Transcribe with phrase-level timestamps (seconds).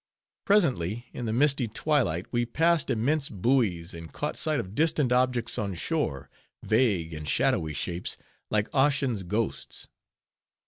[0.45, 5.59] Presently, in the misty twilight, we passed immense buoys, and caught sight of distant objects
[5.59, 6.27] on shore,
[6.63, 8.17] vague and shadowy shapes,
[8.49, 9.89] like Ossian's ghosts.